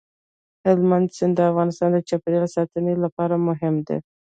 [0.65, 3.97] هلمند سیند د افغانستان د چاپیریال ساتنې لپاره مهم دي.